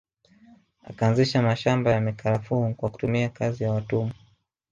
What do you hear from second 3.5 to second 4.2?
ya watumwa